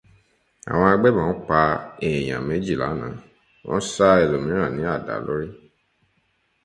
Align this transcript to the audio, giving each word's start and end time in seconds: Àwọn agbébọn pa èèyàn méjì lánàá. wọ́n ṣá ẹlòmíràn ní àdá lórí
Àwọn 0.71 0.87
agbébọn 0.93 1.31
pa 1.47 1.59
èèyàn 2.07 2.43
méjì 2.47 2.73
lánàá. 2.81 3.11
wọ́n 3.67 3.85
ṣá 3.93 4.07
ẹlòmíràn 4.23 4.73
ní 4.77 4.83
àdá 4.95 5.15
lórí 5.25 5.47